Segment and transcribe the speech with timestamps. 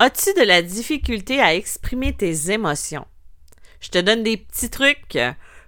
[0.00, 3.06] As-tu de la difficulté à exprimer tes émotions?
[3.80, 5.16] Je te donne des petits trucs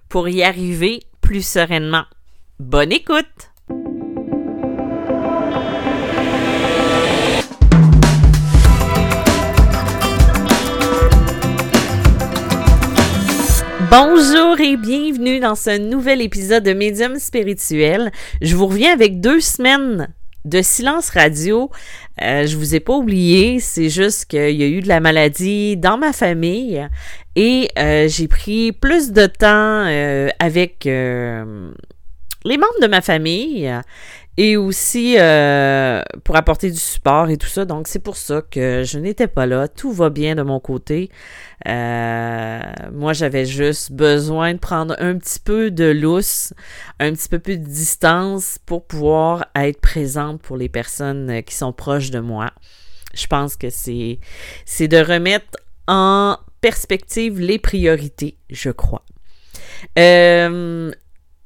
[0.09, 2.03] pour y arriver plus sereinement.
[2.59, 3.25] Bonne écoute!
[13.89, 18.11] Bonjour et bienvenue dans ce nouvel épisode de Médium spirituel.
[18.41, 20.13] Je vous reviens avec deux semaines
[20.47, 21.69] de silence radio.
[22.21, 25.77] Euh, je vous ai pas oublié, c'est juste qu'il y a eu de la maladie
[25.77, 26.87] dans ma famille
[27.35, 31.71] et euh, j'ai pris plus de temps euh, avec euh,
[32.45, 33.71] les membres de ma famille
[34.37, 37.65] et aussi euh, pour apporter du support et tout ça.
[37.65, 39.67] Donc, c'est pour ça que je n'étais pas là.
[39.67, 41.09] Tout va bien de mon côté.
[41.67, 42.59] Euh,
[42.93, 46.53] moi, j'avais juste besoin de prendre un petit peu de lousse,
[46.99, 51.73] un petit peu plus de distance pour pouvoir être présente pour les personnes qui sont
[51.73, 52.51] proches de moi.
[53.15, 54.19] Je pense que c'est,
[54.65, 59.03] c'est de remettre en perspective les priorités, je crois.
[59.97, 60.91] Euh,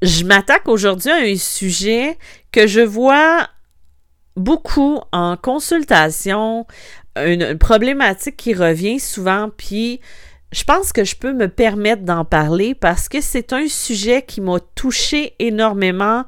[0.02, 2.17] je m'attaque aujourd'hui à un sujet
[2.52, 3.47] que je vois
[4.35, 6.66] beaucoup en consultation,
[7.16, 9.99] une, problématique qui revient souvent, puis
[10.52, 14.41] je pense que je peux me permettre d'en parler parce que c'est un sujet qui
[14.41, 16.25] m'a touché énormément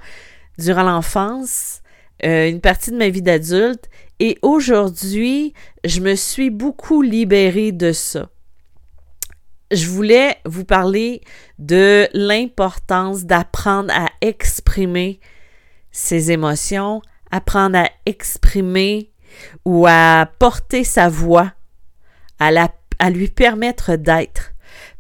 [0.58, 1.82] durant l'enfance,
[2.26, 7.92] euh, une partie de ma vie d'adulte, et aujourd'hui, je me suis beaucoup libérée de
[7.92, 8.30] ça
[9.72, 11.22] je voulais vous parler
[11.60, 15.20] de l'importance d'apprendre à exprimer
[15.92, 19.12] ses émotions, apprendre à exprimer
[19.66, 21.54] ou à porter sa voix,
[22.40, 24.52] à, lui permettre d'être.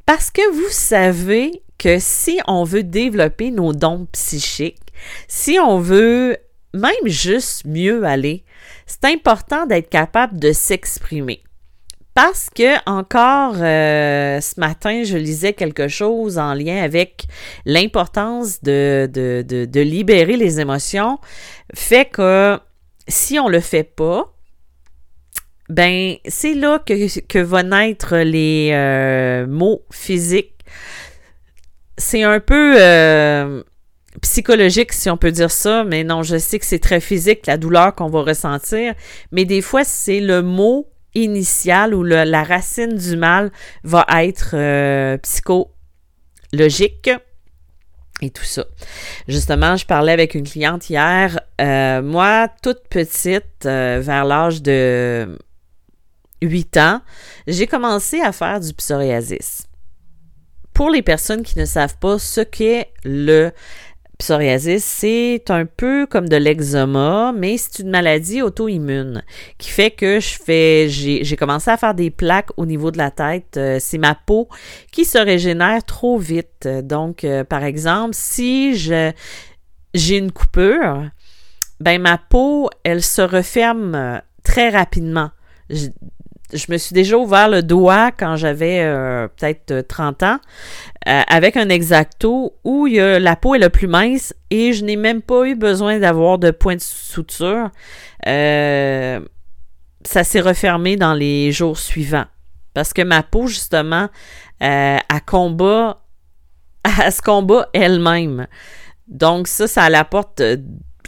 [0.06, 4.80] Parce que vous savez que si on veut développer nos dons psychiques,
[5.28, 6.38] si on veut
[6.74, 8.44] même juste mieux aller,
[8.86, 11.44] c'est important d'être capable de s'exprimer.
[12.14, 17.26] Parce que encore euh, ce matin, je lisais quelque chose en lien avec
[17.66, 21.18] l'importance de, de, de, de, libérer les émotions,
[21.74, 22.60] fait que
[23.08, 24.32] si on le fait pas,
[25.70, 30.52] ben c'est là que, que vont naître les euh, mots physiques.
[31.98, 33.64] C'est un peu euh,
[34.22, 37.58] psychologique, si on peut dire ça, mais non, je sais que c'est très physique, la
[37.58, 38.94] douleur qu'on va ressentir,
[39.32, 43.52] mais des fois, c'est le mot initiale ou la racine du mal
[43.84, 47.10] va être euh, psychologique
[48.22, 48.66] et tout ça.
[49.28, 51.40] Justement, je parlais avec une cliente hier.
[51.60, 55.38] Euh, moi, toute petite, euh, vers l'âge de
[56.42, 57.02] 8 ans,
[57.48, 59.68] j'ai commencé à faire du psoriasis.
[60.74, 63.52] Pour les personnes qui ne savent pas ce qu'est le
[64.18, 69.24] psoriasis, c'est un peu comme de l'eczéma, mais c'est une maladie auto-immune
[69.58, 73.12] qui fait que je fais, j'ai commencé à faire des plaques au niveau de la
[73.12, 73.58] tête.
[73.58, 74.48] Euh, c'est ma peau
[74.92, 76.68] qui se régénère trop vite.
[76.84, 81.10] Donc, euh, par exemple, si j'ai une coupure,
[81.80, 85.32] ben ma peau, elle se referme euh, très rapidement.
[86.54, 90.40] Je, me suis déjà ouvert le doigt quand j'avais euh, peut-être 30 ans
[91.08, 95.22] euh, avec un exacto où la peau est le plus mince et je n'ai même
[95.22, 97.70] pas eu besoin d'avoir de point de suture.
[98.28, 99.20] Euh,
[100.06, 102.26] ça s'est refermé dans les jours suivants
[102.74, 104.10] parce que ma peau justement
[104.62, 106.02] euh, à combat
[106.84, 108.48] à ce combat elle-même.
[109.08, 110.42] Donc ça, ça apporte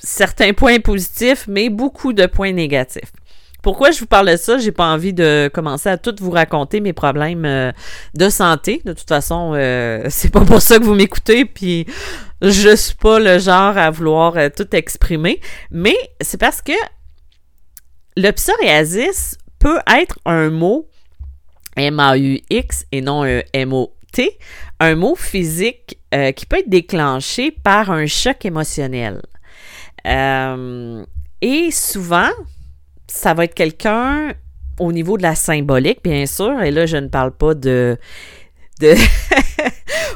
[0.02, 3.12] certains points positifs, mais beaucoup de points négatifs.
[3.66, 4.60] Pourquoi je vous parle de ça?
[4.60, 7.72] J'ai pas envie de commencer à tout vous raconter mes problèmes euh,
[8.14, 8.80] de santé.
[8.86, 11.88] De toute façon, euh, c'est pas pour ça que vous m'écoutez, puis
[12.44, 15.42] je suis pas le genre à vouloir euh, tout exprimer.
[15.72, 16.74] Mais c'est parce que
[18.16, 20.88] le psoriasis peut être un mot
[21.76, 24.38] M-A-U-X et non un M-O-T,
[24.80, 25.98] un mot physique
[26.36, 29.24] qui peut être déclenché par un choc émotionnel.
[30.06, 32.30] Et souvent,
[33.16, 34.34] ça va être quelqu'un
[34.80, 37.98] au niveau de la symbolique, bien sûr, et là, je ne parle pas de,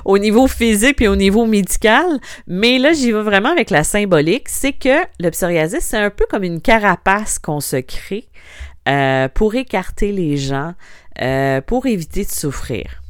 [0.05, 4.49] au niveau physique et au niveau médical, mais là, j'y vais vraiment avec la symbolique,
[4.49, 8.27] c'est que le psoriasis, c'est un peu comme une carapace qu'on se crée
[8.89, 10.73] euh, pour écarter les gens,
[11.21, 13.01] euh, pour éviter de souffrir.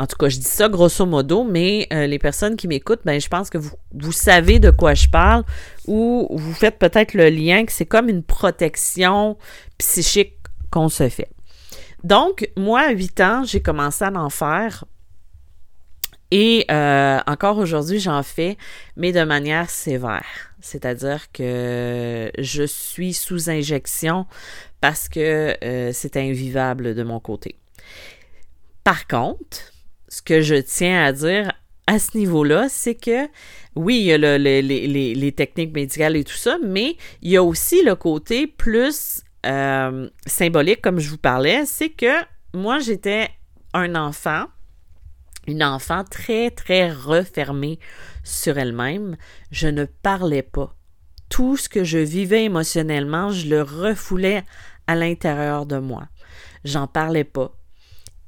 [0.00, 3.20] En tout cas, je dis ça grosso modo, mais euh, les personnes qui m'écoutent, ben,
[3.20, 5.44] je pense que vous, vous savez de quoi je parle
[5.86, 9.36] ou vous faites peut-être le lien que c'est comme une protection
[9.76, 10.38] psychique
[10.70, 11.28] qu'on se fait.
[12.02, 14.86] Donc, moi, à 8 ans, j'ai commencé à en faire.
[16.30, 18.56] Et euh, encore aujourd'hui, j'en fais,
[18.96, 20.54] mais de manière sévère.
[20.62, 24.24] C'est-à-dire que je suis sous injection
[24.80, 27.56] parce que euh, c'était invivable de mon côté.
[28.82, 29.74] Par contre,
[30.10, 31.52] ce que je tiens à dire
[31.86, 33.26] à ce niveau-là, c'est que
[33.74, 37.82] oui, il y a les, techniques médicales et tout ça, mais il y a aussi
[37.82, 42.12] le côté plus euh, symbolique, comme je vous parlais, c'est que
[42.54, 43.30] moi, j'étais
[43.72, 44.46] un enfant,
[45.46, 47.78] une enfant très, très refermée
[48.22, 49.16] sur elle-même.
[49.50, 50.76] Je ne parlais pas.
[51.28, 54.44] Tout ce que je vivais émotionnellement, je le refoulais
[54.86, 56.08] à l'intérieur de moi.
[56.64, 57.52] J'en parlais pas.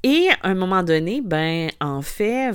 [0.03, 2.51] Et à un moment donné, ben, en fait,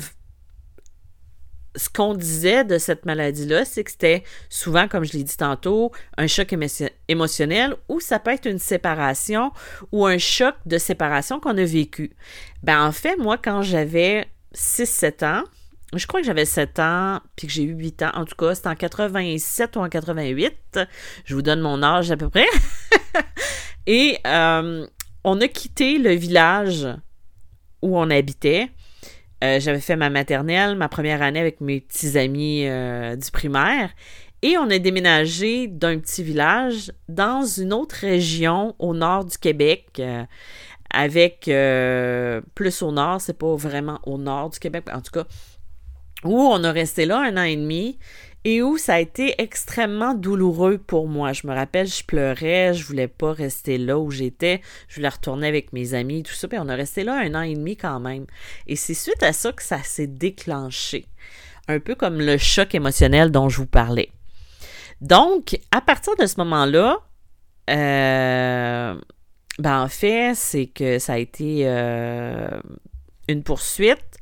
[1.76, 5.92] ce qu'on disait de cette maladie-là, c'est que c'était souvent, comme je l'ai dit tantôt,
[6.16, 6.54] un choc
[7.08, 9.52] émotionnel ou ça peut être une séparation
[9.92, 12.12] ou un choc de séparation qu'on a vécu.
[12.62, 15.44] Ben, en fait, moi, quand j'avais 6-7 ans,
[15.94, 18.10] je crois que j'avais 7 ans, puis que j'ai eu 8 ans.
[18.14, 20.80] En tout cas, c'était en 87 ou en 88.
[21.24, 22.46] Je vous donne mon âge à peu près.
[23.86, 24.86] Et euh,
[25.24, 26.86] on a quitté le village
[27.82, 28.68] où on habitait.
[29.44, 33.90] Euh, j'avais fait ma maternelle, ma première année avec mes petits amis euh, du primaire.
[34.42, 40.00] Et on a déménagé d'un petit village dans une autre région au nord du Québec
[40.90, 41.50] avec
[42.54, 45.26] plus au nord, c'est pas vraiment au nord du Québec, en tout cas,
[46.24, 47.98] où on a resté là un an et demi
[48.48, 51.34] et où ça a été extrêmement douloureux pour moi.
[51.34, 55.46] Je me rappelle, je pleurais, je voulais pas rester là où j'étais, je voulais retourner
[55.46, 58.00] avec mes amis, tout ça, puis on a resté là un an et demi quand
[58.00, 58.24] même.
[58.66, 61.04] Et c'est suite à ça que ça s'est déclenché.
[61.68, 64.08] Un peu comme le choc émotionnel dont je vous parlais.
[65.02, 67.00] Donc, à partir de ce moment-là,
[67.68, 68.98] euh,
[69.58, 72.48] ben en fait, c'est que ça a été euh,
[73.28, 74.18] une poursuite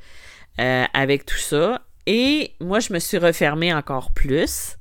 [0.58, 1.85] euh, avec tout ça.
[2.06, 4.76] Et moi, je me suis refermée encore plus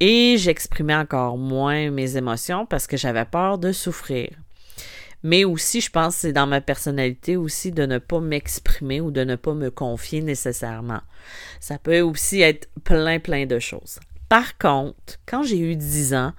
[0.00, 4.30] et j'exprimais encore moins mes émotions parce que j'avais peur de souffrir.
[5.22, 9.10] Mais aussi, je pense que c'est dans ma personnalité aussi de ne pas m'exprimer ou
[9.10, 11.00] de ne pas me confier nécessairement.
[11.60, 13.98] Ça peut aussi être plein, plein de choses.
[14.28, 16.32] Par contre, quand j'ai eu 10 ans,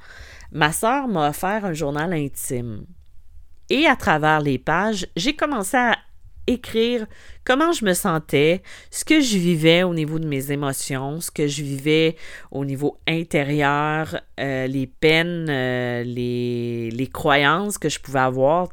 [0.52, 2.86] ma sœur m'a offert un journal intime.
[3.70, 5.98] Et à travers les pages, j'ai commencé à
[6.48, 7.06] écrire
[7.44, 11.48] comment je me sentais, ce que je vivais au niveau de mes émotions, ce que
[11.48, 12.16] je vivais
[12.52, 18.70] au niveau intérieur, euh, les peines, euh, les, les, croyances que je pouvais avoir.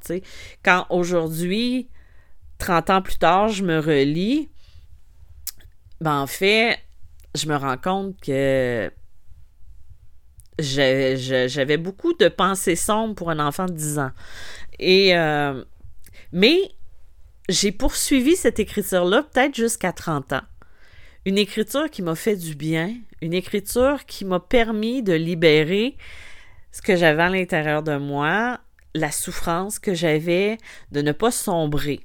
[0.65, 1.89] Quand aujourd'hui,
[2.59, 4.49] 30 ans plus tard, je me relis,
[6.01, 6.79] ben en fait,
[7.35, 8.91] je me rends compte que
[10.59, 14.13] j'avais beaucoup de pensées sombres pour un enfant de 10 ans.
[14.79, 15.65] Et, euh,
[16.33, 16.59] mais
[17.49, 20.43] j'ai poursuivi cette écriture-là peut-être jusqu'à 30 ans.
[21.27, 25.97] Une écriture qui m'a fait du bien, une écriture qui m'a permis de libérer
[26.73, 28.61] ce que j'avais à l'intérieur de moi,
[28.95, 30.59] la souffrance que j'avais
[30.93, 32.01] de ne pas sombrer.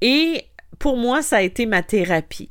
[0.00, 0.46] Et
[0.78, 2.50] pour moi, ça a été ma thérapie.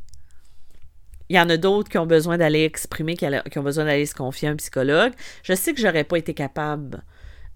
[1.30, 4.16] Il y en a d'autres qui ont besoin d'aller exprimer, qui ont besoin d'aller se
[4.16, 5.14] confier à un psychologue.
[5.44, 7.04] Je sais que j'aurais pas été capable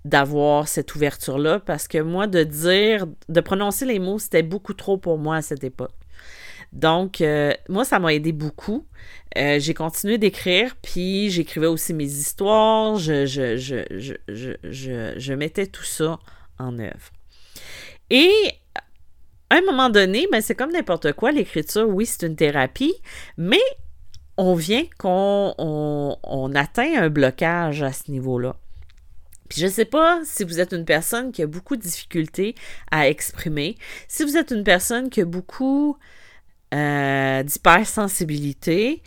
[0.05, 4.97] d'avoir cette ouverture-là parce que moi, de dire, de prononcer les mots, c'était beaucoup trop
[4.97, 5.93] pour moi à cette époque.
[6.71, 8.85] Donc, euh, moi, ça m'a aidé beaucoup.
[9.37, 16.19] Euh, j'ai continué d'écrire, puis j'écrivais aussi mes histoires, je, je, mettais tout ça
[16.59, 17.11] en œuvre.
[18.09, 18.31] Et
[19.49, 22.93] à un moment donné, ben, c'est comme n'importe quoi, l'écriture, oui, c'est une thérapie,
[23.37, 23.63] mais
[24.37, 28.55] on vient qu'on on atteint un blocage à ce niveau-là.
[29.49, 32.55] Puis je ne sais pas si vous êtes une personne qui a beaucoup de difficultés
[32.91, 35.97] à exprimer, si vous êtes une personne qui a beaucoup
[36.73, 39.03] euh, d'hypersensibilité,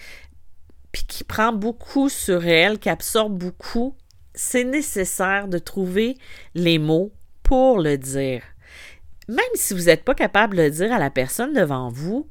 [0.93, 3.97] puis qui prend beaucoup sur elle, qui absorbe beaucoup,
[4.35, 6.17] c'est nécessaire de trouver
[6.55, 8.43] les mots pour le dire.
[9.29, 12.29] Même si vous n'êtes pas capable de le dire à la personne devant vous,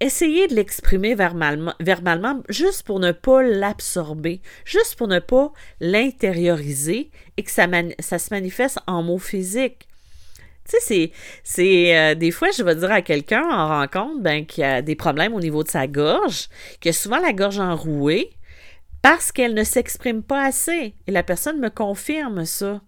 [0.00, 7.42] essayez de l'exprimer verbalement, juste pour ne pas l'absorber, juste pour ne pas l'intérioriser et
[7.42, 9.86] que ça, se manifeste en mots physiques.
[10.68, 14.62] Tu sais, c'est, euh, des fois, je vais dire à quelqu'un en rencontre ben, qui
[14.62, 16.48] a des problèmes au niveau de sa gorge,
[16.80, 18.30] qui a souvent la gorge enrouée,
[19.02, 20.94] parce qu'elle ne s'exprime pas assez.
[21.06, 22.82] Et la personne me confirme ça.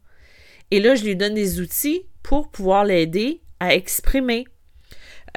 [0.70, 4.46] Et là, je lui donne des outils pour pouvoir l'aider à exprimer.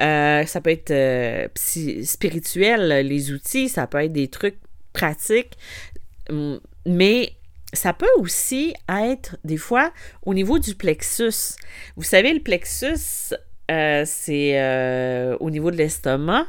[0.00, 4.58] Euh, ça peut être euh, spirituel, les outils, ça peut être des trucs
[4.92, 5.56] pratiques,
[6.84, 7.32] mais
[7.72, 9.92] ça peut aussi être des fois
[10.24, 11.56] au niveau du plexus.
[11.96, 13.34] Vous savez, le plexus,
[13.70, 16.46] euh, c'est au niveau de l'estomac.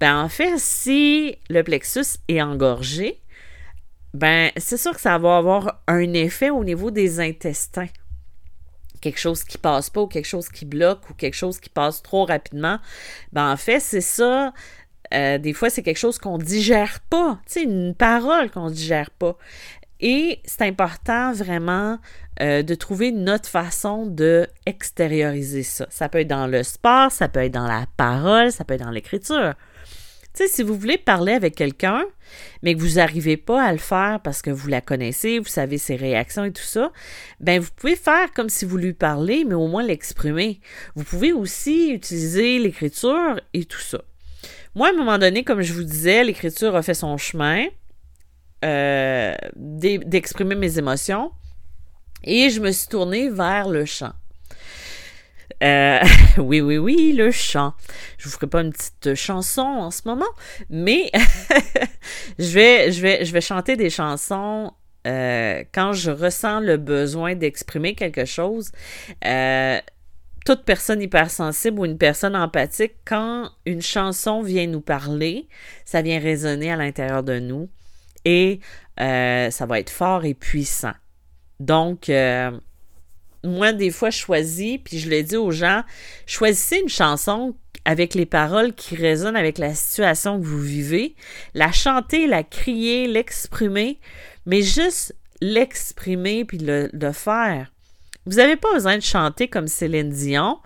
[0.00, 3.20] Ben, en fait, si le plexus est engorgé,
[4.14, 7.88] ben, c'est sûr que ça va avoir un effet au niveau des intestins.
[9.00, 12.02] Quelque chose qui passe pas ou quelque chose qui bloque ou quelque chose qui passe
[12.02, 12.78] trop rapidement,
[13.32, 14.52] ben en fait, c'est ça.
[15.14, 17.38] Euh, des fois, c'est quelque chose qu'on digère pas.
[17.46, 19.36] Tu sais, une parole qu'on digère pas.
[20.00, 21.98] Et c'est important vraiment
[22.40, 25.86] euh, de trouver une autre façon de extérioriser ça.
[25.90, 28.84] Ça peut être dans le sport, ça peut être dans la parole, ça peut être
[28.84, 29.54] dans l'écriture.
[30.34, 32.04] Tu sais, si vous voulez parler avec quelqu'un,
[32.62, 35.78] mais que vous n'arrivez pas à le faire parce que vous la connaissez, vous savez
[35.78, 36.92] ses réactions et tout ça,
[37.40, 40.60] ben vous pouvez faire comme si vous lui parlez, mais au moins l'exprimer.
[40.94, 44.02] Vous pouvez aussi utiliser l'écriture et tout ça.
[44.74, 47.66] Moi, à un moment donné, comme je vous disais, l'écriture a fait son chemin
[48.64, 51.32] euh, d'exprimer mes émotions
[52.22, 54.12] et je me suis tournée vers le chant.
[55.62, 56.00] Euh,
[56.38, 57.74] oui, oui, oui, le chant.
[58.18, 60.28] Je vous ferai pas une petite chanson en ce moment,
[60.70, 61.10] mais
[62.38, 62.52] je,
[63.00, 64.72] vais, chanter des chansons
[65.06, 68.70] euh, quand je ressens le besoin d'exprimer quelque chose.
[69.24, 69.80] Euh,
[70.44, 75.46] toute personne hypersensible ou une personne empathique, quand une chanson vient nous parler,
[75.84, 77.68] ça vient résonner à l'intérieur de nous
[78.24, 78.60] et
[78.96, 80.94] ça va être fort et puissant.
[81.60, 82.10] Donc,
[83.44, 85.82] moi, des fois, je choisis, puis je le dis aux gens,
[86.26, 87.54] choisissez une chanson
[87.84, 91.14] avec les paroles qui résonnent avec la situation que vous vivez,
[91.54, 93.98] la chanter, la crier, l'exprimer,
[94.44, 97.72] mais juste l'exprimer puis le, faire.
[98.26, 100.58] Vous n'avez pas besoin de chanter comme Céline Dion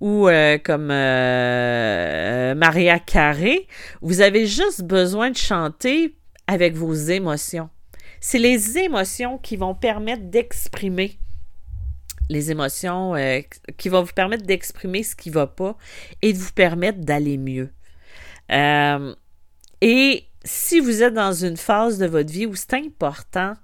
[0.00, 3.66] ou euh, comme euh, Maria Carré.
[4.02, 6.14] Vous avez juste besoin de chanter
[6.46, 7.70] avec vos émotions.
[8.20, 11.18] C'est les émotions qui vont permettre d'exprimer
[12.28, 13.40] les émotions euh,
[13.76, 15.76] qui vont vous permettre d'exprimer ce qui ne va pas
[16.22, 17.70] et de vous permettre d'aller mieux.
[18.52, 19.14] Euh,
[19.80, 23.54] et si vous êtes dans une phase de votre vie où c'est important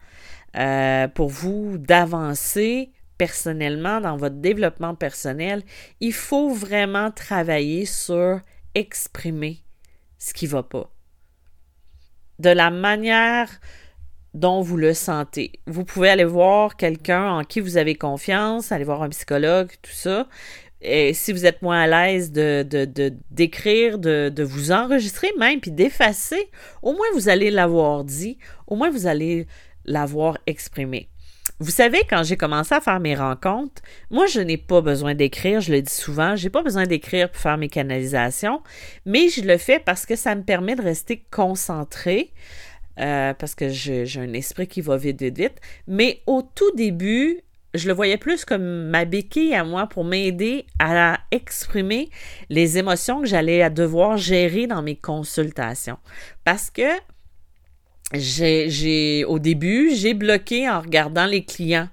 [0.56, 5.62] euh, pour vous d'avancer personnellement dans votre développement personnel,
[6.00, 8.40] il faut vraiment travailler sur
[8.74, 9.64] exprimer
[10.18, 10.90] ce qui ne va pas.
[12.38, 13.48] De la manière
[14.34, 15.52] dont vous le sentez.
[15.66, 19.92] Vous pouvez aller voir quelqu'un en qui vous avez confiance, aller voir un psychologue, tout
[19.92, 20.26] ça.
[20.80, 22.66] Et si vous êtes moins à l'aise de,
[23.30, 26.50] d'écrire, de, vous enregistrer même, puis d'effacer,
[26.82, 29.46] au moins vous allez l'avoir dit, au moins vous allez
[29.84, 31.08] l'avoir exprimé.
[31.60, 35.60] Vous savez, quand j'ai commencé à faire mes rencontres, moi, je n'ai pas besoin d'écrire,
[35.60, 38.62] je le dis souvent, j'ai pas besoin d'écrire pour faire mes canalisations,
[39.06, 42.32] mais je le fais parce que ça me permet de rester concentré,
[43.00, 45.60] euh, parce que j'ai un esprit qui va vite, vite, vite.
[45.86, 47.40] Mais au tout début,
[47.74, 52.10] je le voyais plus comme ma béquille à moi pour m'aider à exprimer
[52.50, 55.98] les émotions que j'allais devoir gérer dans mes consultations.
[56.44, 57.00] Parce que
[59.24, 61.88] au début, j'ai bloqué en regardant les clients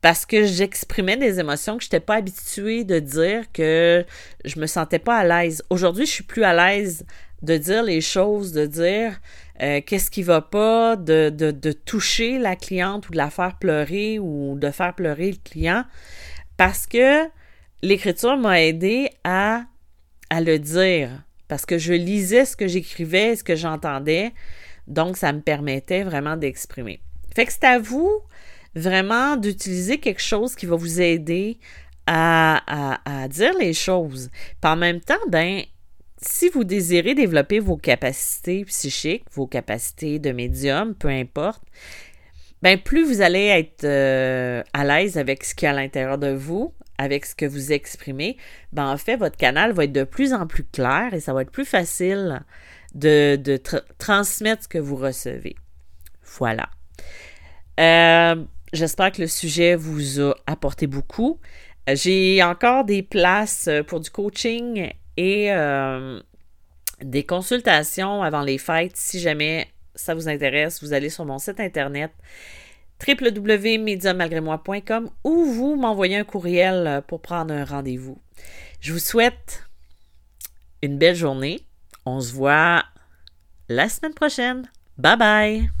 [0.00, 4.04] parce que j'exprimais des émotions que je n'étais pas habituée de dire, que
[4.44, 5.62] je me sentais pas à l'aise.
[5.68, 7.04] Aujourd'hui, je suis plus à l'aise
[7.42, 9.20] de dire les choses, de dire
[9.62, 14.56] euh, qu'est-ce qui va pas, de, toucher la cliente ou de la faire pleurer ou
[14.58, 15.84] de faire pleurer le client,
[16.56, 17.24] parce que
[17.82, 19.64] l'écriture m'a aidé à,
[20.30, 21.10] à le dire,
[21.48, 24.32] parce que je lisais ce que j'écrivais, ce que j'entendais,
[24.86, 27.00] donc ça me permettait vraiment d'exprimer.
[27.34, 28.20] Fait que c'est à vous
[28.74, 31.58] vraiment d'utiliser quelque chose qui va vous aider
[32.06, 34.30] à, à, à dire les choses.
[34.60, 35.62] Puis en même temps, ben,
[36.20, 41.62] si vous désirez développer vos capacités psychiques, vos capacités de médium, peu importe,
[42.62, 46.18] ben plus vous allez être euh, à l'aise avec ce qu'il y a à l'intérieur
[46.18, 48.36] de vous, avec ce que vous exprimez,
[48.72, 51.42] ben en fait, votre canal va être de plus en plus clair et ça va
[51.42, 52.42] être plus facile
[52.94, 53.40] de,
[53.96, 55.56] transmettre ce que vous recevez.
[56.38, 56.68] Voilà.
[57.78, 61.40] Euh, j'espère que le sujet vous a apporté beaucoup.
[61.90, 66.18] J'ai encore des places pour du coaching et euh,
[67.02, 68.96] des consultations avant les fêtes.
[68.96, 72.10] Si jamais ça vous intéresse, vous allez sur mon site internet
[73.06, 78.18] www.mediummalgrémoi.com ou vous m'envoyez un courriel pour prendre un rendez-vous.
[78.80, 79.64] Je vous souhaite
[80.82, 81.60] une belle journée.
[82.06, 82.82] On se voit
[83.68, 84.70] la semaine prochaine.
[84.96, 85.79] Bye bye!